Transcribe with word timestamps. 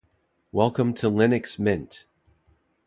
Welcome 0.51 0.95
to 0.95 1.11
Linux 1.11 1.59
Mint! 1.59 2.07